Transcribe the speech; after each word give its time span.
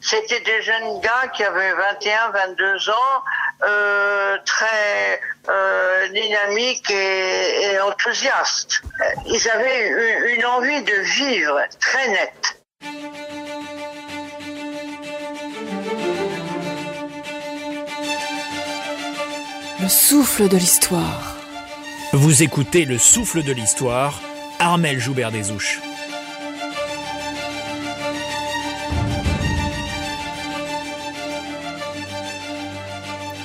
C'était 0.00 0.40
des 0.40 0.62
jeunes 0.62 1.00
gars 1.00 1.28
qui 1.34 1.42
avaient 1.42 1.74
21, 1.74 2.30
22 2.30 2.90
ans, 2.90 2.94
euh, 3.66 4.38
très 4.44 5.20
euh, 5.48 6.08
dynamiques 6.08 6.88
et, 6.90 7.72
et, 7.72 7.80
enthousiastes. 7.80 8.80
Ils 9.26 9.50
avaient 9.50 9.88
une, 9.88 10.36
une 10.36 10.46
envie 10.46 10.82
de 10.82 10.94
vivre 10.94 11.60
très 11.80 12.08
nette. 12.08 12.58
Le 19.80 19.88
souffle 19.88 20.48
de 20.48 20.56
l'histoire. 20.56 21.36
Vous 22.12 22.42
écoutez 22.42 22.84
Le 22.84 22.98
souffle 22.98 23.42
de 23.42 23.52
l'histoire, 23.52 24.20
Armel 24.60 25.00
Joubert 25.00 25.32
des 25.32 25.50
Ouches. 25.50 25.80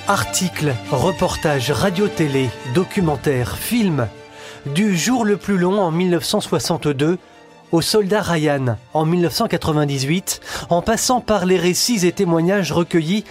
Articles, 0.10 0.76
reportages, 0.92 1.72
radio-télé, 1.72 2.50
documentaires, 2.76 3.58
films. 3.58 4.10
Du 4.66 4.98
jour 4.98 5.24
le 5.24 5.38
plus 5.38 5.58
long 5.58 5.80
en 5.80 5.92
1962 5.92 7.18
au 7.72 7.82
soldat 7.82 8.22
Ryan 8.22 8.78
en 8.94 9.06
1998, 9.06 10.42
en 10.70 10.82
passant 10.82 11.22
par 11.22 11.46
les 11.46 11.58
récits 11.58 12.06
et 12.06 12.12
témoignages 12.12 12.74
recueillis 12.74 13.24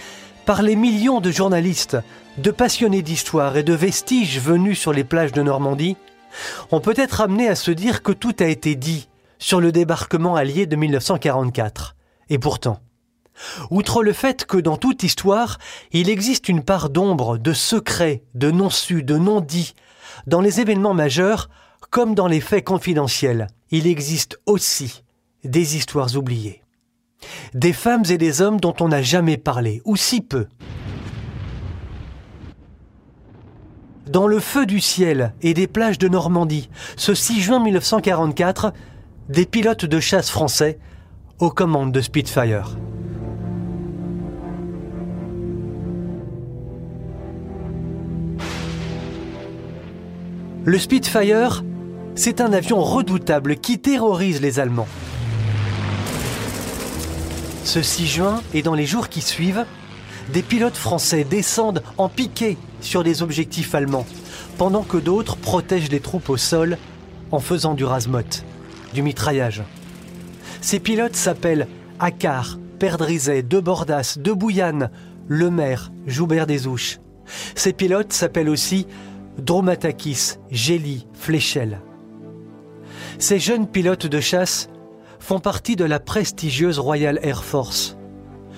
par 0.47 0.63
les 0.63 0.75
millions 0.75 1.21
de 1.21 1.29
journalistes, 1.29 1.97
de 2.39 2.49
passionnés 2.49 3.03
d'histoire 3.03 3.55
et 3.55 3.63
de 3.63 3.73
vestiges 3.73 4.39
venus 4.39 4.79
sur 4.79 4.93
les 4.93 5.03
plages 5.03 5.31
de 5.31 5.43
Normandie, 5.43 5.95
on 6.71 6.79
peut 6.79 6.95
être 6.97 7.21
amené 7.21 7.47
à 7.47 7.55
se 7.55 7.69
dire 7.69 8.01
que 8.01 8.11
tout 8.11 8.35
a 8.39 8.45
été 8.45 8.73
dit 8.73 9.09
sur 9.37 9.61
le 9.61 9.71
débarquement 9.71 10.35
allié 10.35 10.65
de 10.65 10.75
1944. 10.75 11.95
Et 12.31 12.39
pourtant, 12.39 12.79
Outre 13.71 14.03
le 14.03 14.13
fait 14.13 14.45
que 14.45 14.57
dans 14.57 14.77
toute 14.77 15.03
histoire, 15.03 15.57
il 15.91 16.09
existe 16.09 16.49
une 16.49 16.63
part 16.63 16.89
d'ombre, 16.89 17.37
de 17.37 17.53
secret, 17.53 18.23
de 18.35 18.51
non-su, 18.51 19.03
de 19.03 19.17
non-dit, 19.17 19.73
dans 20.27 20.41
les 20.41 20.59
événements 20.59 20.93
majeurs 20.93 21.49
comme 21.89 22.15
dans 22.15 22.27
les 22.27 22.41
faits 22.41 22.65
confidentiels, 22.65 23.47
il 23.69 23.85
existe 23.85 24.39
aussi 24.47 25.03
des 25.43 25.75
histoires 25.75 26.15
oubliées. 26.15 26.63
Des 27.53 27.71
femmes 27.71 28.03
et 28.09 28.17
des 28.17 28.41
hommes 28.41 28.59
dont 28.59 28.73
on 28.79 28.87
n'a 28.87 29.03
jamais 29.03 29.37
parlé, 29.37 29.79
ou 29.85 29.95
si 29.95 30.21
peu. 30.21 30.47
Dans 34.07 34.25
le 34.25 34.39
feu 34.39 34.65
du 34.65 34.79
ciel 34.79 35.33
et 35.43 35.53
des 35.53 35.67
plages 35.67 35.99
de 35.99 36.07
Normandie, 36.07 36.69
ce 36.97 37.13
6 37.13 37.41
juin 37.41 37.63
1944, 37.63 38.73
des 39.29 39.45
pilotes 39.45 39.85
de 39.85 39.99
chasse 39.99 40.31
français 40.31 40.79
aux 41.37 41.51
commandes 41.51 41.91
de 41.91 42.01
Spitfire. 42.01 42.75
Le 50.65 50.79
Spitfire, 50.79 51.61
c'est 52.15 52.39
un 52.39 52.53
avion 52.53 52.81
redoutable 52.81 53.57
qui 53.57 53.79
terrorise 53.79 54.39
les 54.39 54.61
Allemands. 54.61 54.87
Ce 57.65 57.81
6 57.81 58.07
juin 58.07 58.41
et 58.53 58.61
dans 58.61 58.73
les 58.73 58.85
jours 58.85 59.09
qui 59.09 59.19
suivent, 59.19 59.65
des 60.31 60.41
pilotes 60.41 60.77
français 60.77 61.25
descendent 61.25 61.83
en 61.97 62.07
piqué 62.07 62.57
sur 62.79 63.03
des 63.03 63.21
objectifs 63.23 63.75
allemands, 63.75 64.05
pendant 64.57 64.83
que 64.83 64.95
d'autres 64.95 65.35
protègent 65.35 65.91
les 65.91 65.99
troupes 65.99 66.29
au 66.29 66.37
sol 66.37 66.77
en 67.31 67.39
faisant 67.39 67.73
du 67.73 67.83
rasmot, 67.83 68.45
du 68.93 69.01
mitraillage. 69.01 69.63
Ces 70.61 70.79
pilotes 70.79 71.17
s'appellent 71.17 71.67
Accard, 71.99 72.57
Perdrizet, 72.79 73.43
De 73.43 73.59
Bordas, 73.59 74.15
De 74.17 74.31
Bouillane, 74.31 74.91
Lemaire, 75.27 75.91
Joubert 76.07 76.47
des 76.47 76.67
Ouches. 76.67 76.99
Ces 77.53 77.73
pilotes 77.73 78.13
s'appellent 78.13 78.49
aussi 78.49 78.87
Dromatakis, 79.37 80.35
Gély, 80.51 81.07
Fléchel. 81.13 81.81
Ces 83.17 83.39
jeunes 83.39 83.67
pilotes 83.67 84.07
de 84.07 84.19
chasse 84.19 84.69
font 85.19 85.39
partie 85.39 85.75
de 85.75 85.85
la 85.85 85.99
prestigieuse 85.99 86.79
Royal 86.79 87.19
Air 87.23 87.43
Force. 87.43 87.97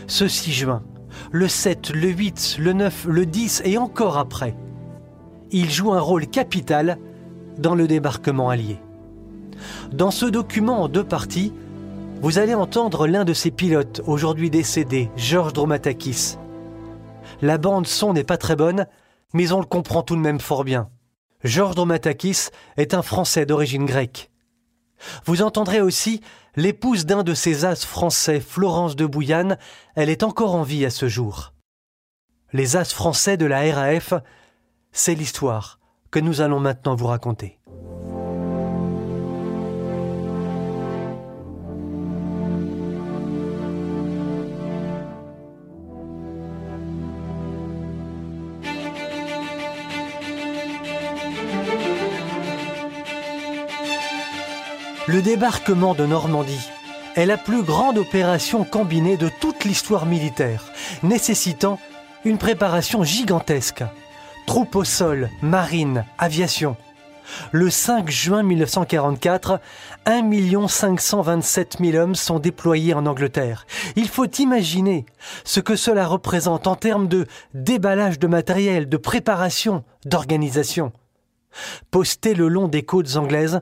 Ce 0.07 0.27
6 0.27 0.51
juin, 0.51 0.83
le 1.31 1.47
7, 1.47 1.91
le 1.91 2.09
8, 2.09 2.57
le 2.59 2.73
9, 2.73 3.05
le 3.09 3.25
10 3.25 3.61
et 3.65 3.77
encore 3.77 4.17
après, 4.17 4.55
ils 5.51 5.71
jouent 5.71 5.93
un 5.93 6.01
rôle 6.01 6.27
capital 6.27 6.97
dans 7.57 7.75
le 7.75 7.87
débarquement 7.87 8.49
allié. 8.49 8.77
Dans 9.93 10.11
ce 10.11 10.25
document 10.25 10.83
en 10.83 10.87
deux 10.89 11.03
parties, 11.03 11.53
vous 12.21 12.39
allez 12.39 12.55
entendre 12.55 13.07
l'un 13.07 13.23
de 13.23 13.33
ces 13.33 13.51
pilotes, 13.51 14.01
aujourd'hui 14.07 14.49
décédé, 14.49 15.09
Georges 15.15 15.53
Dromatakis. 15.53 16.37
La 17.41 17.57
bande 17.57 17.87
son 17.87 18.13
n'est 18.13 18.23
pas 18.23 18.37
très 18.37 18.55
bonne, 18.55 18.87
mais 19.33 19.51
on 19.51 19.59
le 19.59 19.65
comprend 19.65 20.01
tout 20.01 20.15
de 20.15 20.21
même 20.21 20.39
fort 20.39 20.63
bien. 20.63 20.89
Georges 21.43 21.75
Dromatakis 21.75 22.49
est 22.77 22.93
un 22.93 23.01
Français 23.01 23.45
d'origine 23.45 23.85
grecque. 23.85 24.31
Vous 25.25 25.41
entendrez 25.41 25.81
aussi 25.81 26.21
l'épouse 26.55 27.05
d'un 27.05 27.23
de 27.23 27.33
ces 27.33 27.65
as 27.65 27.85
français, 27.85 28.39
Florence 28.39 28.95
de 28.95 29.05
Bouillane, 29.05 29.57
elle 29.95 30.09
est 30.09 30.23
encore 30.23 30.55
en 30.55 30.63
vie 30.63 30.85
à 30.85 30.89
ce 30.89 31.07
jour. 31.07 31.53
Les 32.53 32.77
as 32.77 32.85
français 32.85 33.37
de 33.37 33.45
la 33.45 33.73
RAF, 33.73 34.13
c'est 34.91 35.15
l'histoire 35.15 35.79
que 36.11 36.19
nous 36.19 36.41
allons 36.41 36.59
maintenant 36.59 36.95
vous 36.95 37.07
raconter. 37.07 37.59
Le 55.15 55.21
débarquement 55.21 55.95
de 55.95 56.05
Normandie 56.05 56.69
est 57.15 57.25
la 57.25 57.37
plus 57.37 57.63
grande 57.63 57.97
opération 57.97 58.65
combinée 58.65 59.15
de 59.15 59.29
toute 59.29 59.63
l'histoire 59.63 60.05
militaire, 60.05 60.73
nécessitant 61.03 61.79
une 62.25 62.37
préparation 62.37 63.01
gigantesque. 63.05 63.85
Troupes 64.45 64.75
au 64.75 64.83
sol, 64.83 65.29
marine, 65.41 66.03
aviation. 66.17 66.75
Le 67.53 67.69
5 67.69 68.09
juin 68.09 68.43
1944, 68.43 69.61
1 70.05 70.67
527 70.67 71.77
000 71.79 71.95
hommes 71.95 72.15
sont 72.15 72.39
déployés 72.39 72.93
en 72.93 73.05
Angleterre. 73.05 73.65
Il 73.95 74.09
faut 74.09 74.29
imaginer 74.29 75.05
ce 75.45 75.61
que 75.61 75.77
cela 75.77 76.07
représente 76.07 76.67
en 76.67 76.75
termes 76.75 77.07
de 77.07 77.25
déballage 77.53 78.19
de 78.19 78.27
matériel, 78.27 78.89
de 78.89 78.97
préparation, 78.97 79.85
d'organisation. 80.03 80.91
Postés 81.89 82.33
le 82.33 82.49
long 82.49 82.67
des 82.67 82.83
côtes 82.83 83.15
anglaises, 83.15 83.61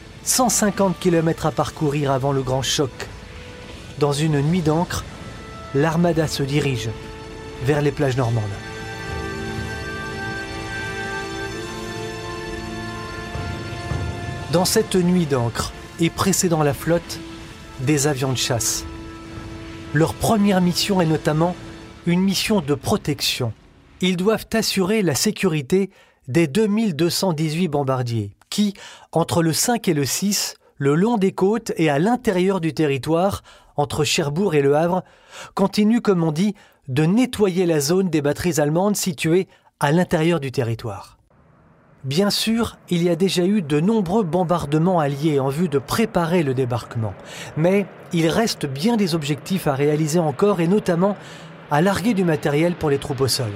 150 0.23 0.99
km 0.99 1.47
à 1.47 1.51
parcourir 1.51 2.11
avant 2.11 2.31
le 2.31 2.43
grand 2.43 2.61
choc. 2.61 2.91
Dans 3.99 4.13
une 4.13 4.41
nuit 4.41 4.61
d'encre, 4.61 5.03
l'armada 5.73 6.27
se 6.27 6.43
dirige 6.43 6.89
vers 7.63 7.81
les 7.81 7.91
plages 7.91 8.17
normandes. 8.17 8.43
Dans 14.51 14.65
cette 14.65 14.95
nuit 14.95 15.25
d'encre 15.25 15.71
et 15.99 16.09
précédant 16.09 16.61
la 16.61 16.73
flotte, 16.73 17.19
des 17.79 18.05
avions 18.05 18.31
de 18.31 18.37
chasse. 18.37 18.85
Leur 19.93 20.13
première 20.13 20.61
mission 20.61 21.01
est 21.01 21.05
notamment 21.05 21.55
une 22.05 22.21
mission 22.21 22.61
de 22.61 22.75
protection. 22.75 23.53
Ils 24.01 24.17
doivent 24.17 24.47
assurer 24.53 25.01
la 25.01 25.15
sécurité 25.15 25.89
des 26.27 26.47
2218 26.47 27.67
bombardiers, 27.67 28.31
qui, 28.51 28.75
entre 29.11 29.41
le 29.41 29.53
5 29.53 29.87
et 29.87 29.95
le 29.95 30.05
6, 30.05 30.53
le 30.77 30.93
long 30.93 31.17
des 31.17 31.31
côtes 31.31 31.71
et 31.77 31.89
à 31.89 31.97
l'intérieur 31.97 32.61
du 32.61 32.75
territoire, 32.75 33.41
entre 33.75 34.03
Cherbourg 34.03 34.53
et 34.53 34.61
Le 34.61 34.75
Havre, 34.75 35.03
continuent, 35.55 36.01
comme 36.01 36.23
on 36.23 36.31
dit, 36.31 36.53
de 36.87 37.05
nettoyer 37.05 37.65
la 37.65 37.79
zone 37.79 38.09
des 38.09 38.21
batteries 38.21 38.59
allemandes 38.59 38.95
situées 38.95 39.47
à 39.79 39.91
l'intérieur 39.91 40.39
du 40.39 40.51
territoire. 40.51 41.17
Bien 42.03 42.31
sûr, 42.31 42.77
il 42.89 43.03
y 43.03 43.09
a 43.09 43.15
déjà 43.15 43.45
eu 43.45 43.61
de 43.61 43.79
nombreux 43.79 44.23
bombardements 44.23 44.99
alliés 44.99 45.39
en 45.39 45.49
vue 45.49 45.69
de 45.69 45.77
préparer 45.77 46.41
le 46.41 46.55
débarquement, 46.55 47.13
mais 47.57 47.85
il 48.11 48.27
reste 48.27 48.65
bien 48.65 48.97
des 48.97 49.13
objectifs 49.13 49.67
à 49.67 49.75
réaliser 49.75 50.19
encore 50.19 50.61
et 50.61 50.67
notamment 50.67 51.15
à 51.69 51.81
larguer 51.81 52.13
du 52.13 52.23
matériel 52.23 52.73
pour 52.73 52.89
les 52.89 52.97
troupes 52.97 53.21
au 53.21 53.27
sol. 53.27 53.51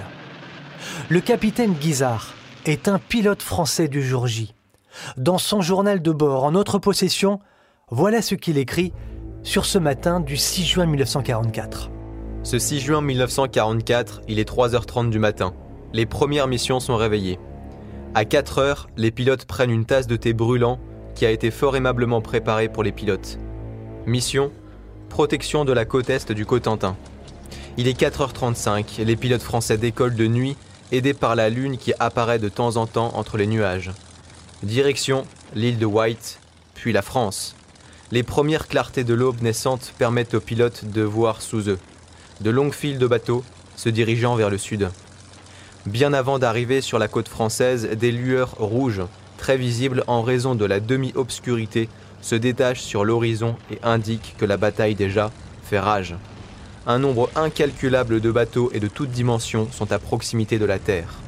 Le 1.10 1.20
capitaine 1.20 1.74
Guizard 1.74 2.34
est 2.66 2.88
un 2.88 3.00
pilote 3.00 3.42
français 3.42 3.88
du 3.88 4.02
jour 4.04 4.28
J. 4.28 4.55
Dans 5.18 5.38
son 5.38 5.62
journal 5.62 6.02
de 6.02 6.12
bord 6.12 6.44
en 6.44 6.52
notre 6.52 6.80
possession, 6.80 7.40
voilà 7.90 8.22
ce 8.22 8.36
qu'il 8.36 8.58
écrit 8.58 8.94
sur 9.44 9.66
ce 9.66 9.78
matin 9.78 10.20
du 10.20 10.38
6 10.38 10.66
juin 10.66 10.86
1944. 10.86 11.92
Ce 12.44 12.60
6 12.60 12.80
juin 12.80 13.02
1944, 13.02 14.22
il 14.28 14.40
est 14.40 14.50
3h30 14.50 15.10
du 15.10 15.20
matin. 15.20 15.54
Les 15.94 16.06
premières 16.06 16.48
missions 16.48 16.80
sont 16.80 16.96
réveillées. 16.96 17.40
À 18.14 18.26
4 18.26 18.60
heures, 18.60 18.88
les 18.98 19.12
pilotes 19.12 19.46
prennent 19.46 19.72
une 19.72 19.86
tasse 19.86 20.08
de 20.08 20.16
thé 20.16 20.34
brûlant 20.34 20.80
qui 21.16 21.26
a 21.26 21.32
été 21.32 21.52
fort 21.52 21.76
aimablement 21.76 22.22
préparée 22.22 22.70
pour 22.70 22.84
les 22.84 22.92
pilotes. 22.92 23.40
Mission 24.06 24.52
protection 25.16 25.64
de 25.64 25.72
la 25.72 25.86
côte 25.86 26.10
est 26.10 26.34
du 26.34 26.46
Cotentin. 26.46 26.98
Il 27.78 27.88
est 27.88 27.98
4h35, 27.98 29.02
les 29.02 29.16
pilotes 29.16 29.42
français 29.42 29.78
décollent 29.78 30.16
de 30.16 30.28
nuit, 30.28 30.58
aidés 30.92 31.14
par 31.14 31.36
la 31.36 31.50
lune 31.50 31.78
qui 31.78 31.94
apparaît 32.00 32.38
de 32.38 32.50
temps 32.50 32.76
en 32.76 32.86
temps 32.86 33.12
entre 33.16 33.38
les 33.38 33.48
nuages. 33.48 33.92
Direction 34.66 35.28
l'île 35.54 35.78
de 35.78 35.86
White, 35.86 36.40
puis 36.74 36.92
la 36.92 37.04
France. 37.04 37.56
Les 38.12 38.24
premières 38.24 38.68
clartés 38.68 39.04
de 39.04 39.14
l'aube 39.14 39.44
naissante 39.44 39.94
permettent 40.00 40.34
aux 40.34 40.40
pilotes 40.42 40.86
de 40.86 41.04
voir 41.04 41.44
sous 41.44 41.70
eux 41.70 41.78
de 42.42 42.50
longues 42.50 42.74
files 42.74 42.98
de 42.98 43.06
bateaux 43.06 43.44
se 43.76 43.90
dirigeant 43.90 44.36
vers 44.36 44.50
le 44.50 44.58
sud. 44.58 44.90
Bien 45.86 46.14
avant 46.14 46.40
d'arriver 46.40 46.82
sur 46.82 46.98
la 46.98 47.08
côte 47.08 47.28
française, 47.28 47.88
des 47.92 48.12
lueurs 48.12 48.56
rouges, 48.58 49.04
très 49.38 49.56
visibles 49.56 50.04
en 50.08 50.24
raison 50.24 50.56
de 50.56 50.66
la 50.66 50.80
demi-obscurité, 50.80 51.88
se 52.24 52.34
détachent 52.34 52.82
sur 52.82 53.06
l'horizon 53.06 53.58
et 53.70 53.78
indiquent 53.84 54.34
que 54.40 54.46
la 54.46 54.58
bataille 54.58 54.96
déjà 54.96 55.30
fait 55.64 55.80
rage. 55.80 56.16
Un 56.88 56.98
nombre 56.98 57.30
incalculable 57.36 58.20
de 58.20 58.32
bateaux 58.32 58.72
et 58.74 58.80
de 58.80 58.88
toutes 58.88 59.12
dimensions 59.12 59.68
sont 59.72 59.92
à 59.92 60.00
proximité 60.00 60.58
de 60.58 60.66
la 60.66 60.80
Terre. 60.80 61.20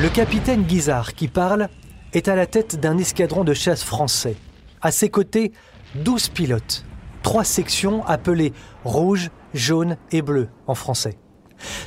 Le 0.00 0.08
capitaine 0.08 0.62
Guizard 0.62 1.14
qui 1.14 1.26
parle 1.26 1.68
est 2.12 2.28
à 2.28 2.36
la 2.36 2.46
tête 2.46 2.78
d'un 2.78 2.98
escadron 2.98 3.44
de 3.44 3.54
chasse 3.54 3.82
français. 3.82 4.36
À 4.80 4.90
ses 4.90 5.08
côtés, 5.08 5.52
12 5.96 6.28
pilotes, 6.28 6.84
trois 7.22 7.44
sections 7.44 8.04
appelées 8.06 8.52
rouge, 8.84 9.30
jaune 9.54 9.96
et 10.10 10.22
bleu 10.22 10.48
en 10.66 10.74
français. 10.74 11.18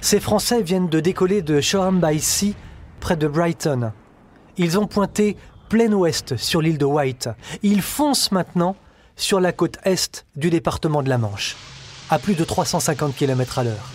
Ces 0.01 0.19
Français 0.19 0.61
viennent 0.61 0.89
de 0.89 0.99
décoller 0.99 1.41
de 1.41 1.59
Shoreham 1.59 1.99
by 1.99 2.19
Sea, 2.19 2.55
près 2.99 3.17
de 3.17 3.27
Brighton. 3.27 3.91
Ils 4.57 4.79
ont 4.79 4.87
pointé 4.87 5.35
plein 5.69 5.91
ouest 5.91 6.37
sur 6.37 6.61
l'île 6.61 6.77
de 6.77 6.85
White. 6.85 7.29
Ils 7.63 7.81
foncent 7.81 8.31
maintenant 8.31 8.75
sur 9.15 9.39
la 9.39 9.51
côte 9.51 9.77
est 9.83 10.25
du 10.35 10.49
département 10.49 11.03
de 11.03 11.09
la 11.09 11.17
Manche, 11.17 11.55
à 12.09 12.19
plus 12.19 12.35
de 12.35 12.43
350 12.43 13.15
km 13.15 13.59
à 13.59 13.63
l'heure. 13.63 13.94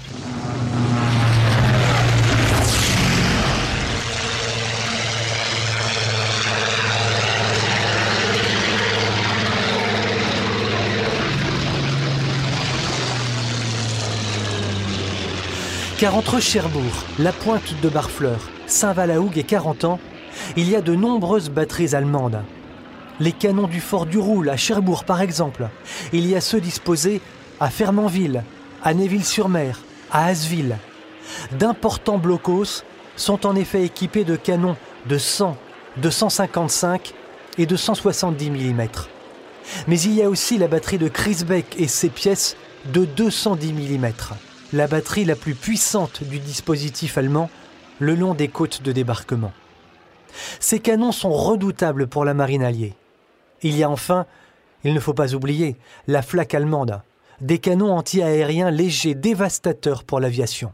'Car 16.00 16.16
entre 16.16 16.40
Cherbourg, 16.40 17.04
la 17.18 17.30
pointe 17.30 17.78
de 17.82 17.90
Barfleur, 17.90 18.48
Saint-Valahougue 18.66 19.36
et 19.36 19.42
Carentan, 19.42 20.00
il 20.56 20.70
y 20.70 20.74
a 20.74 20.80
de 20.80 20.94
nombreuses 20.94 21.50
batteries 21.50 21.94
allemandes. 21.94 22.42
Les 23.18 23.32
canons 23.32 23.66
du 23.66 23.82
fort 23.82 24.06
du 24.06 24.16
Roule 24.16 24.48
à 24.48 24.56
Cherbourg 24.56 25.04
par 25.04 25.20
exemple. 25.20 25.68
Il 26.14 26.26
y 26.26 26.34
a 26.34 26.40
ceux 26.40 26.62
disposés 26.62 27.20
à 27.60 27.68
Fermanville, 27.68 28.44
à 28.82 28.94
Néville-sur-Mer, 28.94 29.78
à 30.10 30.28
Asville. 30.28 30.78
D'importants 31.58 32.16
blocos 32.16 32.82
sont 33.16 33.44
en 33.44 33.54
effet 33.54 33.84
équipés 33.84 34.24
de 34.24 34.36
canons 34.36 34.78
de 35.06 35.18
100, 35.18 35.54
de 35.98 36.08
155 36.08 37.12
et 37.58 37.66
de 37.66 37.76
170 37.76 38.50
mm. 38.50 38.88
Mais 39.86 40.00
il 40.00 40.14
y 40.14 40.22
a 40.22 40.30
aussi 40.30 40.56
la 40.56 40.66
batterie 40.66 40.96
de 40.96 41.08
Krisbeck 41.08 41.78
et 41.78 41.88
ses 41.88 42.08
pièces 42.08 42.56
de 42.86 43.04
210 43.04 43.74
mm 43.74 44.12
la 44.72 44.86
batterie 44.86 45.24
la 45.24 45.36
plus 45.36 45.54
puissante 45.54 46.22
du 46.22 46.38
dispositif 46.38 47.18
allemand 47.18 47.50
le 47.98 48.14
long 48.14 48.34
des 48.34 48.48
côtes 48.48 48.82
de 48.82 48.92
débarquement. 48.92 49.52
Ces 50.60 50.78
canons 50.78 51.12
sont 51.12 51.32
redoutables 51.32 52.06
pour 52.06 52.24
la 52.24 52.34
marine 52.34 52.62
alliée. 52.62 52.94
Il 53.62 53.76
y 53.76 53.82
a 53.82 53.90
enfin, 53.90 54.26
il 54.84 54.94
ne 54.94 55.00
faut 55.00 55.14
pas 55.14 55.34
oublier, 55.34 55.76
la 56.06 56.22
flaque 56.22 56.54
allemande, 56.54 57.02
des 57.40 57.58
canons 57.58 57.92
anti-aériens 57.92 58.70
légers 58.70 59.14
dévastateurs 59.14 60.04
pour 60.04 60.20
l'aviation. 60.20 60.72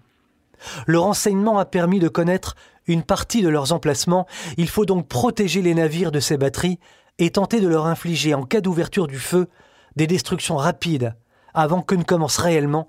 Le 0.87 0.99
renseignement 0.99 1.59
a 1.59 1.65
permis 1.65 1.99
de 1.99 2.09
connaître 2.09 2.55
une 2.87 3.03
partie 3.03 3.43
de 3.43 3.49
leurs 3.49 3.73
emplacements, 3.73 4.27
il 4.57 4.69
faut 4.69 4.85
donc 4.85 5.09
protéger 5.09 5.63
les 5.63 5.75
navires 5.75 6.13
de 6.13 6.21
ces 6.21 6.37
batteries 6.37 6.79
et 7.19 7.31
tenter 7.31 7.61
de 7.61 7.69
leur 7.69 7.87
infliger, 7.87 8.35
en 8.35 8.45
cas 8.45 8.61
d'ouverture 8.61 9.07
du 9.07 9.19
feu, 9.19 9.49
des 9.97 10.07
destructions 10.07 10.57
rapides 10.57 11.15
avant 11.55 11.83
que 11.83 11.95
ne 11.95 12.05
commence 12.05 12.37
réellement 12.37 12.87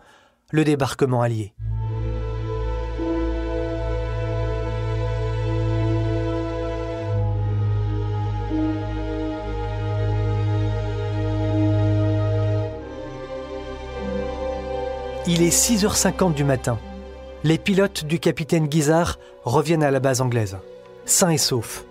le 0.51 0.63
débarquement 0.63 1.21
allié. 1.21 1.53
Il 15.29 15.41
est 15.41 15.49
6h50 15.49 16.33
du 16.33 16.45
matin. 16.45 16.79
Les 17.43 17.57
pilotes 17.57 18.05
du 18.05 18.17
capitaine 18.17 18.67
Guizard 18.67 19.19
reviennent 19.43 19.83
à 19.83 19.91
la 19.91 19.99
base 19.99 20.21
anglaise, 20.21 20.57
sains 21.03 21.31
et 21.31 21.37
saufs. 21.37 21.83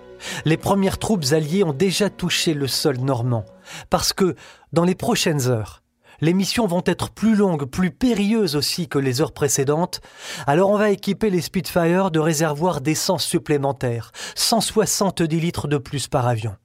Les 0.47 0.57
premières 0.57 0.97
troupes 0.97 1.27
alliées 1.33 1.63
ont 1.63 1.75
déjà 1.75 2.09
touché 2.09 2.55
le 2.55 2.67
sol 2.67 2.97
normand, 2.97 3.45
parce 3.91 4.15
que, 4.15 4.35
dans 4.73 4.85
les 4.85 4.95
prochaines 4.95 5.49
heures, 5.49 5.83
les 6.21 6.35
missions 6.35 6.67
vont 6.67 6.83
être 6.87 7.11
plus 7.11 7.35
longues, 7.35 7.65
plus 7.65 7.91
périlleuses 7.91 8.57
aussi 8.57 8.89
que 8.89 8.99
les 8.99 9.21
heures 9.21 9.33
précédentes, 9.33 10.01
alors 10.47 10.71
on 10.71 10.79
va 10.79 10.91
équiper 10.91 11.31
les 11.31 11.41
Spitfire 11.41 12.11
de 12.11 12.19
réservoirs 12.19 12.81
d'essence 12.81 13.25
supplémentaires, 13.25 14.13
170 14.35 15.41
litres 15.41 15.69
de 15.69 15.79
plus 15.79 16.09
par 16.09 16.27
avion. 16.27 16.57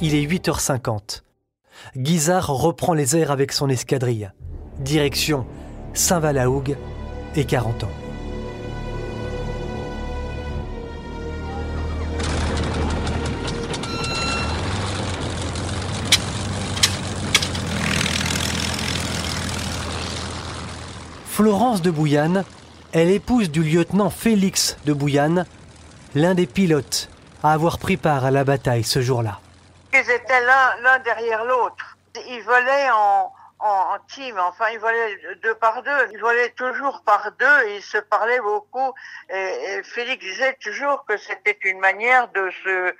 Il 0.00 0.14
est 0.14 0.26
8h50. 0.26 1.22
Guizard 1.96 2.48
reprend 2.48 2.94
les 2.94 3.16
airs 3.16 3.30
avec 3.30 3.52
son 3.52 3.68
escadrille. 3.68 4.30
Direction 4.80 5.46
Saint-Valahougue 5.94 6.76
et 7.36 7.44
40 7.44 7.84
ans. 7.84 8.03
Florence 21.34 21.82
de 21.82 21.90
Bouillane 21.90 22.44
est 22.92 23.04
l'épouse 23.04 23.50
du 23.50 23.64
lieutenant 23.64 24.08
Félix 24.08 24.76
de 24.84 24.92
Bouillane, 24.92 25.46
l'un 26.14 26.32
des 26.32 26.46
pilotes 26.46 27.08
à 27.42 27.52
avoir 27.52 27.78
pris 27.78 27.96
part 27.96 28.24
à 28.24 28.30
la 28.30 28.44
bataille 28.44 28.84
ce 28.84 29.02
jour-là. 29.02 29.40
Ils 29.92 29.98
étaient 29.98 30.44
l'un 30.46 31.00
derrière 31.00 31.44
l'autre. 31.44 31.98
Ils 32.28 32.40
volaient 32.44 32.88
en, 32.96 33.32
en, 33.60 33.98
team, 34.08 34.38
enfin 34.38 34.66
ils 34.72 34.78
volaient 34.78 35.18
deux 35.42 35.54
par 35.54 35.82
deux, 35.82 36.08
ils 36.12 36.20
volaient 36.20 36.50
toujours 36.50 37.02
par 37.04 37.32
deux 37.32 37.68
et 37.68 37.76
ils 37.76 37.82
se 37.82 37.98
parlaient 37.98 38.40
beaucoup. 38.40 38.92
Et, 39.30 39.82
Félix 39.84 40.24
disait 40.24 40.56
toujours 40.60 41.04
que 41.06 41.16
c'était 41.16 41.58
une 41.64 41.80
manière 41.80 42.28
de 42.28 42.50
se 42.64 42.94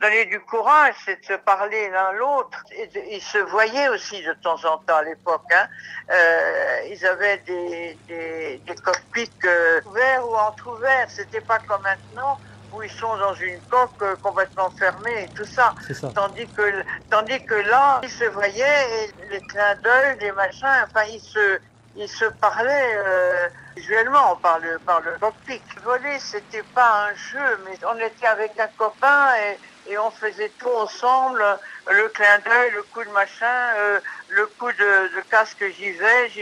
donner 0.00 0.24
du 0.26 0.40
courage, 0.40 0.94
c'est 1.04 1.20
de 1.20 1.24
se 1.24 1.34
parler 1.34 1.88
l'un 1.90 2.12
l'autre. 2.12 2.64
Ils 3.10 3.22
se 3.22 3.38
voyaient 3.38 3.88
aussi 3.88 4.22
de 4.22 4.32
temps 4.34 4.62
en 4.64 4.78
temps 4.78 4.96
à 4.96 5.04
l'époque. 5.04 5.44
Hein. 5.54 5.68
Euh, 6.10 6.80
ils 6.90 7.06
avaient 7.06 7.38
des, 7.38 7.96
des, 8.08 8.58
des 8.58 8.74
cockpits 8.74 9.30
euh, 9.44 9.80
ouverts 9.86 10.28
ou 10.28 10.34
entrouverts. 10.34 11.08
C'était 11.08 11.40
pas 11.40 11.60
comme 11.60 11.82
maintenant 11.82 12.38
où 12.72 12.82
ils 12.82 12.90
sont 12.90 13.16
dans 13.16 13.34
une 13.34 13.60
coque 13.70 13.90
euh, 14.02 14.16
complètement 14.22 14.70
fermée 14.70 15.24
et 15.24 15.28
tout 15.34 15.44
ça. 15.44 15.74
ça. 15.92 16.10
Tandis 16.14 16.46
que 16.48 16.62
tandis 17.10 17.44
que 17.44 17.54
là, 17.54 18.00
ils 18.02 18.10
se 18.10 18.24
voyaient 18.24 19.04
et 19.04 19.28
les 19.30 19.40
clins 19.40 19.76
d'œil, 19.82 20.16
les 20.20 20.32
machins, 20.32 20.84
enfin 20.84 21.04
ils 21.10 21.20
se 21.20 21.58
ils 21.94 22.08
se 22.08 22.24
parlaient 22.24 22.96
euh, 22.96 23.48
visuellement 23.76 24.36
par 24.36 24.58
le 24.60 24.78
par 24.78 25.00
le 25.00 25.12
cockpit. 25.20 25.62
Voler, 25.84 26.18
c'était 26.18 26.64
pas 26.74 27.08
un 27.08 27.14
jeu, 27.14 27.60
mais 27.64 27.78
on 27.86 27.98
était 27.98 28.26
avec 28.26 28.58
un 28.58 28.68
copain 28.78 29.34
et 29.36 29.58
et 29.88 29.98
on 29.98 30.10
faisait 30.10 30.50
tout 30.58 30.70
ensemble, 30.78 31.42
le 31.90 32.08
clin 32.08 32.38
d'œil, 32.44 32.70
le 32.72 32.82
coup 32.84 33.02
de 33.04 33.10
machin, 33.10 33.46
euh, 33.76 34.00
le 34.28 34.46
coup 34.46 34.70
de, 34.70 35.16
de 35.16 35.20
casque 35.28 35.64
j'y 35.76 35.90
vais, 35.90 36.28
je, 36.28 36.40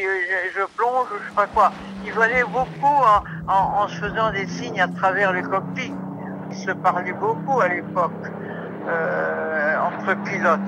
je 0.55 0.65
plonge, 0.77 1.09
je 1.11 1.29
sais 1.29 1.35
pas 1.35 1.47
quoi. 1.47 1.73
Ils 2.05 2.13
volaient 2.13 2.45
beaucoup 2.45 2.85
en, 2.87 3.25
en, 3.49 3.83
en, 3.83 3.89
se 3.89 3.95
faisant 3.95 4.31
des 4.33 4.47
signes 4.47 4.81
à 4.81 4.89
travers 4.89 5.33
le 5.33 5.43
cockpit. 5.43 5.93
Ils 6.51 6.57
se 6.57 6.73
parlaient 6.73 7.13
beaucoup 7.13 7.61
à 7.61 7.69
l'époque. 7.69 8.13
euh, 8.89 9.77
entre 9.79 10.23
pilotes. 10.25 10.61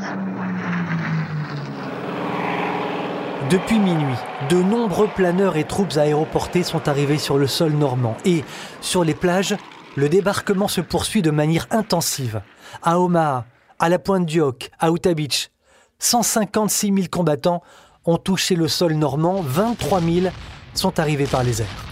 Depuis 3.50 3.78
minuit, 3.78 4.16
de 4.48 4.62
nombreux 4.62 5.08
planeurs 5.08 5.56
et 5.56 5.64
troupes 5.64 5.96
aéroportées 5.96 6.62
sont 6.62 6.88
arrivés 6.88 7.18
sur 7.18 7.38
le 7.38 7.46
sol 7.46 7.72
normand 7.72 8.16
et, 8.24 8.44
sur 8.80 9.04
les 9.04 9.14
plages, 9.14 9.56
le 9.96 10.08
débarquement 10.08 10.68
se 10.68 10.80
poursuit 10.80 11.22
de 11.22 11.30
manière 11.30 11.66
intensive. 11.70 12.40
À 12.82 12.98
Omaha, 12.98 13.44
à 13.78 13.88
la 13.88 13.98
Pointe 13.98 14.26
du 14.26 14.40
Hoc, 14.40 14.70
à 14.78 14.90
Utah 14.90 15.14
Beach, 15.14 15.50
156 15.98 16.94
000 16.94 16.98
combattants 17.10 17.62
ont 18.06 18.16
touché 18.16 18.54
le 18.56 18.68
sol 18.68 18.94
normand, 18.94 19.42
23 19.42 20.00
000 20.00 20.26
sont 20.74 20.98
arrivés 20.98 21.26
par 21.26 21.42
les 21.42 21.60
airs. 21.60 21.91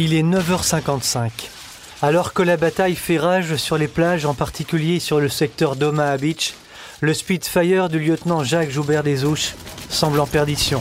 Il 0.00 0.14
est 0.14 0.22
9h55. 0.22 1.30
Alors 2.02 2.32
que 2.32 2.42
la 2.42 2.56
bataille 2.56 2.94
fait 2.94 3.18
rage 3.18 3.56
sur 3.56 3.76
les 3.76 3.88
plages, 3.88 4.26
en 4.26 4.34
particulier 4.34 5.00
sur 5.00 5.18
le 5.18 5.28
secteur 5.28 5.74
d'Omaha 5.74 6.16
Beach, 6.18 6.54
le 7.00 7.12
Spitfire 7.12 7.88
du 7.88 7.98
lieutenant 7.98 8.44
Jacques 8.44 8.70
Joubert 8.70 9.02
des 9.02 9.24
Ouches 9.24 9.56
semble 9.90 10.20
en 10.20 10.26
perdition. 10.28 10.80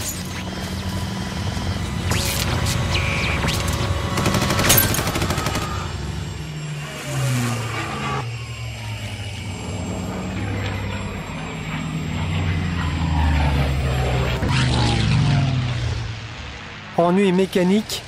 Ennui 16.97 17.31
mécanique, 17.31 18.03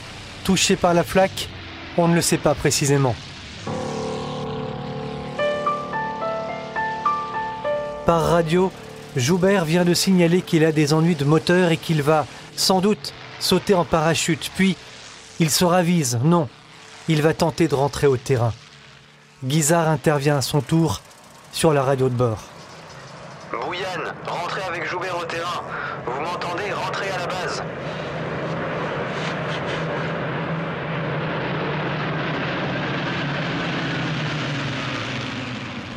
touché 0.49 0.75
par 0.75 0.95
la 0.95 1.03
flaque, 1.03 1.47
on 1.95 2.07
ne 2.07 2.15
le 2.15 2.21
sait 2.21 2.39
pas 2.39 2.55
précisément. 2.55 3.15
Par 8.07 8.31
radio, 8.31 8.71
Joubert 9.15 9.63
vient 9.63 9.85
de 9.85 9.93
signaler 9.93 10.41
qu'il 10.41 10.65
a 10.65 10.71
des 10.71 10.91
ennuis 10.95 11.13
de 11.13 11.23
moteur 11.23 11.69
et 11.69 11.77
qu'il 11.77 12.01
va, 12.01 12.25
sans 12.55 12.81
doute, 12.81 13.13
sauter 13.39 13.75
en 13.75 13.85
parachute. 13.85 14.49
Puis, 14.55 14.75
il 15.39 15.51
se 15.51 15.65
ravise. 15.65 16.19
Non, 16.23 16.49
il 17.07 17.21
va 17.21 17.35
tenter 17.35 17.67
de 17.67 17.75
rentrer 17.75 18.07
au 18.07 18.17
terrain. 18.17 18.53
Guizard 19.43 19.87
intervient 19.87 20.37
à 20.37 20.41
son 20.41 20.61
tour 20.61 21.01
sur 21.51 21.73
la 21.73 21.83
radio 21.83 22.09
de 22.09 22.15
bord. 22.15 22.41
Bouillane, 23.51 24.15
rentrez 24.25 24.63
avec 24.63 24.83
Joubert 24.89 25.15
au 25.15 25.25
terrain. 25.25 25.61
Vous 26.07 26.21
m'entendez 26.21 26.73
Rentrez 26.73 27.11
à 27.11 27.19
la 27.19 27.27
base. 27.27 27.63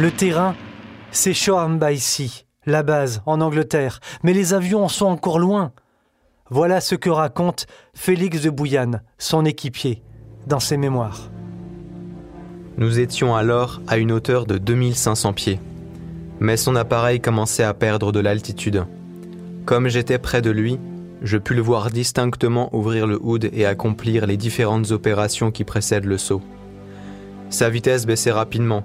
Le 0.03 0.11
terrain, 0.11 0.57
c'est 1.13 1.31
by 1.31 1.97
Sea, 1.97 2.45
la 2.67 2.83
base, 2.83 3.23
en 3.25 3.41
Angleterre, 3.41 4.01
mais 4.25 4.33
les 4.33 4.53
avions 4.53 4.83
en 4.83 4.89
sont 4.89 5.07
encore 5.07 5.39
loin. 5.39 5.71
Voilà 6.51 6.81
ce 6.81 6.97
que 6.97 7.09
raconte 7.09 7.67
Félix 7.95 8.43
de 8.43 8.51
Bouillane, 8.51 9.03
son 9.19 9.45
équipier, 9.45 10.03
dans 10.49 10.59
ses 10.59 10.77
mémoires. 10.77 11.31
Nous 12.79 12.99
étions 12.99 13.37
alors 13.37 13.81
à 13.87 13.97
une 13.97 14.11
hauteur 14.11 14.45
de 14.45 14.59
2500 14.59 15.35
pieds. 15.35 15.61
Mais 16.41 16.57
son 16.57 16.75
appareil 16.75 17.21
commençait 17.21 17.63
à 17.63 17.73
perdre 17.73 18.11
de 18.11 18.19
l'altitude. 18.19 18.85
Comme 19.67 19.87
j'étais 19.87 20.19
près 20.19 20.43
de 20.43 20.51
lui, 20.51 20.81
je 21.23 21.39
pus 21.39 21.55
le 21.55 21.63
voir 21.63 21.93
distinctement 21.93 22.75
ouvrir 22.75 23.07
le 23.07 23.21
hood 23.23 23.49
et 23.53 23.67
accomplir 23.67 24.27
les 24.27 24.37
différentes 24.37 24.91
opérations 24.91 25.53
qui 25.53 25.63
précèdent 25.63 26.07
le 26.07 26.19
saut. 26.19 26.43
Sa 27.51 27.71
vitesse 27.71 28.05
baissait 28.05 28.33
rapidement, 28.33 28.83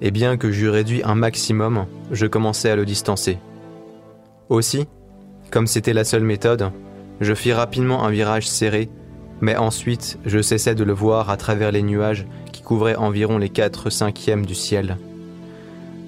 et 0.00 0.10
bien 0.10 0.36
que 0.36 0.50
j'eus 0.50 0.68
réduit 0.68 1.02
un 1.04 1.14
maximum, 1.14 1.86
je 2.10 2.26
commençais 2.26 2.70
à 2.70 2.76
le 2.76 2.84
distancer. 2.84 3.38
Aussi, 4.48 4.86
comme 5.50 5.66
c'était 5.66 5.92
la 5.92 6.04
seule 6.04 6.24
méthode, 6.24 6.70
je 7.20 7.34
fis 7.34 7.52
rapidement 7.52 8.04
un 8.04 8.10
virage 8.10 8.48
serré, 8.48 8.88
mais 9.40 9.56
ensuite 9.56 10.18
je 10.24 10.40
cessai 10.40 10.74
de 10.74 10.84
le 10.84 10.92
voir 10.92 11.30
à 11.30 11.36
travers 11.36 11.72
les 11.72 11.82
nuages 11.82 12.26
qui 12.52 12.62
couvraient 12.62 12.96
environ 12.96 13.38
les 13.38 13.48
4 13.48 13.90
cinquièmes 13.90 14.46
du 14.46 14.54
ciel. 14.54 14.96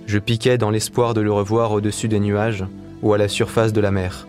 Je 0.06 0.18
piquais 0.18 0.59
dans 0.59 0.70
l'espoir 0.70 1.14
de 1.14 1.20
le 1.20 1.32
revoir 1.32 1.73
au-dessus 1.73 2.09
des 2.09 2.20
nuages 2.20 2.64
ou 3.02 3.12
à 3.12 3.18
la 3.18 3.28
surface 3.28 3.73
de 3.73 3.80
la 3.80 3.90
mer. 3.90 4.26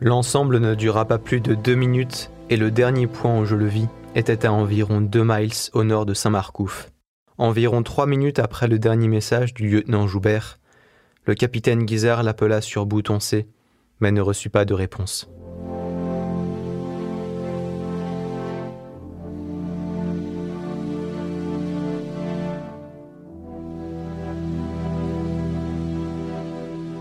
L'ensemble 0.00 0.58
ne 0.58 0.74
dura 0.74 1.04
pas 1.04 1.18
plus 1.18 1.40
de 1.40 1.54
deux 1.54 1.76
minutes 1.76 2.30
et 2.50 2.56
le 2.56 2.70
dernier 2.70 3.06
point 3.06 3.38
où 3.38 3.44
je 3.44 3.56
le 3.56 3.66
vis 3.66 3.86
était 4.14 4.44
à 4.44 4.52
environ 4.52 5.00
deux 5.00 5.24
miles 5.24 5.70
au 5.72 5.84
nord 5.84 6.06
de 6.06 6.14
Saint-Marcouf. 6.14 6.90
Environ 7.38 7.82
trois 7.82 8.06
minutes 8.06 8.38
après 8.38 8.68
le 8.68 8.78
dernier 8.78 9.08
message 9.08 9.54
du 9.54 9.68
lieutenant 9.68 10.06
Joubert, 10.06 10.58
le 11.24 11.34
capitaine 11.34 11.84
Guizard 11.84 12.22
l'appela 12.22 12.60
sur 12.60 12.84
bouton 12.84 13.20
C, 13.20 13.46
mais 14.00 14.12
ne 14.12 14.20
reçut 14.20 14.50
pas 14.50 14.66
de 14.66 14.74
réponse. 14.74 15.30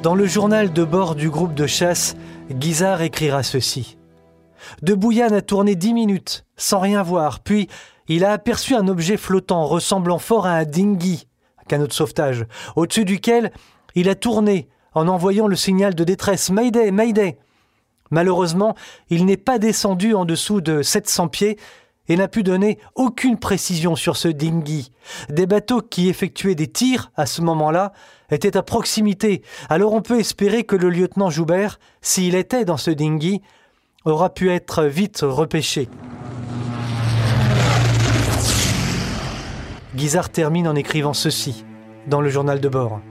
Dans 0.02 0.16
le 0.16 0.26
journal 0.26 0.72
de 0.72 0.84
bord 0.84 1.14
du 1.14 1.30
groupe 1.30 1.54
de 1.54 1.68
chasse, 1.68 2.16
Guizard 2.50 3.02
écrira 3.02 3.44
ceci. 3.44 3.98
De 4.82 4.94
Bouillane 4.94 5.34
a 5.34 5.42
tourné 5.42 5.76
dix 5.76 5.94
minutes, 5.94 6.46
sans 6.56 6.80
rien 6.80 7.04
voir, 7.04 7.42
puis 7.42 7.68
il 8.15 8.25
a 8.25 8.34
aperçu 8.34 8.75
un 8.75 8.89
objet 8.89 9.15
flottant 9.15 9.65
ressemblant 9.65 10.20
fort 10.20 10.46
à 10.46 10.51
un 10.51 10.65
dinghy, 10.65 11.27
un 11.58 11.63
canot 11.63 11.88
de 11.88 11.94
sauvetage, 11.94 12.46
au-dessus 12.75 13.06
duquel 13.06 13.53
il 13.96 14.10
a 14.10 14.15
tourné 14.15 14.68
en 14.94 15.08
envoyant 15.08 15.48
le 15.48 15.56
signal 15.56 15.96
de 15.96 16.03
détresse 16.03 16.50
Mayday, 16.50 16.91
Mayday. 16.91 17.38
Malheureusement, 18.10 18.75
il 19.10 19.25
n'est 19.25 19.38
pas 19.38 19.60
descendu 19.60 20.13
en 20.13 20.25
dessous 20.25 20.60
de 20.60 20.82
700 20.82 21.30
pieds 21.30 21.58
et 22.10 22.18
n'a 22.18 22.27
pu 22.27 22.44
donner 22.44 22.80
aucune 22.96 23.38
précision 23.38 23.96
sur 23.96 24.18
ce 24.18 24.27
dinghy. 24.27 24.91
Des 25.30 25.46
bateaux 25.46 25.82
qui 25.82 26.10
effectuaient 26.10 26.56
des 26.56 26.68
tirs 26.68 27.12
à 27.15 27.25
ce 27.25 27.41
moment-là 27.41 27.94
étaient 28.30 28.58
à 28.58 28.63
proximité, 28.63 29.41
alors 29.70 29.94
on 29.94 30.01
peut 30.01 30.20
espérer 30.20 30.65
que 30.65 30.75
le 30.75 30.89
lieutenant 30.89 31.30
Joubert, 31.30 31.80
s'il 32.01 32.36
était 32.36 32.65
dans 32.65 32.75
ce 32.75 32.91
dinghy, 32.91 33.41
aura 34.03 34.34
pu 34.34 34.50
être 34.50 34.84
vite 34.84 35.20
repêché. 35.22 35.88
Guizard 39.96 40.30
termine 40.30 40.68
en 40.68 40.76
écrivant 40.76 41.14
ceci 41.14 41.66
dans 42.08 42.22
le 42.22 42.30
journal 42.30 42.60
de 42.60 42.70
bord. 42.70 43.02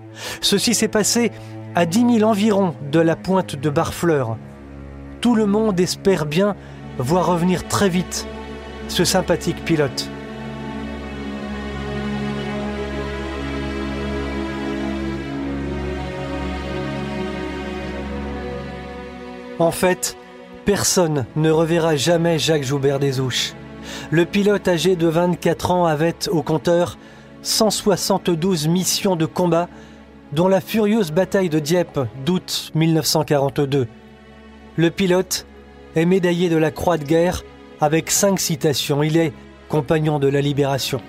Ceci 0.41 0.75
s'est 0.75 0.89
passé 0.89 1.31
à 1.75 1.87
10 1.87 2.19
000 2.19 2.29
environ 2.29 2.75
de 2.91 3.01
la 3.01 3.17
pointe 3.17 3.57
de 3.57 3.71
Barfleur. 3.71 4.37
Tout 5.21 5.35
le 5.35 5.47
monde 5.47 5.79
espère 5.79 6.27
bien 6.27 6.57
voir 6.99 7.27
revenir 7.27 7.69
très 7.69 7.89
vite 7.89 8.27
ce 8.89 9.05
sympathique 9.05 9.65
pilote. 9.65 10.09
En 19.59 19.71
fait, 19.71 20.17
personne 20.65 21.27
ne 21.37 21.51
reverra 21.51 21.95
jamais 21.95 22.39
Jacques 22.39 22.65
Joubert 22.65 22.99
des 22.99 23.21
Ouches. 23.21 23.53
Le 24.11 24.25
pilote 24.25 24.66
âgé 24.68 24.97
de 24.97 25.06
24 25.06 25.70
ans 25.70 25.87
avait 25.87 26.28
au 26.30 26.42
compteur 26.42 26.99
172 27.42 28.68
missions 28.68 29.16
de 29.16 29.26
combat, 29.26 29.68
dont 30.32 30.49
la 30.49 30.61
furieuse 30.61 31.12
bataille 31.12 31.49
de 31.49 31.59
Dieppe 31.59 32.00
d'août 32.25 32.70
1942. 32.75 33.87
Le 34.76 34.90
pilote 34.90 35.47
est 35.97 36.04
médaillé 36.04 36.49
de 36.49 36.56
la 36.56 36.70
Croix 36.70 36.99
de 36.99 37.04
guerre 37.04 37.42
avec 37.80 38.11
cinq 38.11 38.38
citations. 38.38 39.02
Il 39.02 39.16
est 39.16 39.32
compagnon 39.68 40.18
de 40.18 40.28
la 40.28 40.40
libération. 40.40 41.00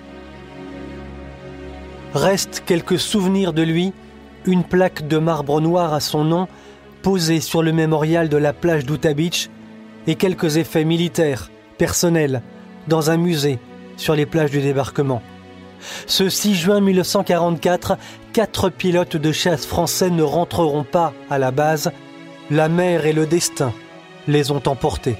Restent 2.13 2.63
quelques 2.65 3.00
souvenirs 3.00 3.53
de 3.53 3.61
lui, 3.61 3.93
une 4.45 4.63
plaque 4.63 5.07
de 5.07 5.17
marbre 5.17 5.61
noir 5.61 5.93
à 5.93 6.00
son 6.00 6.23
nom 6.23 6.47
posée 7.01 7.39
sur 7.39 7.63
le 7.63 7.71
mémorial 7.71 8.29
de 8.29 8.38
la 8.38 8.53
plage 8.53 8.85
d'Utah 8.85 9.13
Beach 9.13 9.50
et 10.07 10.15
quelques 10.15 10.57
effets 10.57 10.85
militaires, 10.85 11.51
personnels, 11.77 12.41
dans 12.91 13.10
un 13.10 13.15
musée 13.15 13.57
sur 13.95 14.15
les 14.15 14.25
plages 14.25 14.51
du 14.51 14.60
débarquement. 14.60 15.21
Ce 16.07 16.29
6 16.29 16.55
juin 16.55 16.81
1944, 16.81 17.98
quatre 18.33 18.69
pilotes 18.69 19.15
de 19.15 19.31
chasse 19.31 19.65
français 19.65 20.10
ne 20.10 20.24
rentreront 20.24 20.83
pas 20.83 21.13
à 21.29 21.39
la 21.39 21.51
base. 21.51 21.91
La 22.50 22.67
mer 22.67 23.05
et 23.05 23.13
le 23.13 23.25
destin 23.25 23.71
les 24.27 24.51
ont 24.51 24.62
emportés. 24.67 25.15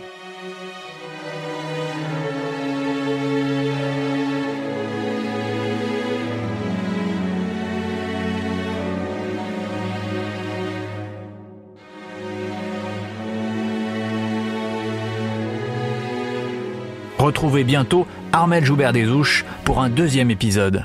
Retrouvez 17.32 17.64
bientôt 17.64 18.06
Armel 18.34 18.66
Joubert 18.66 18.92
des 18.92 19.08
Ouches 19.08 19.46
pour 19.64 19.82
un 19.82 19.90
deuxième 19.90 20.32
épisode. 20.32 20.84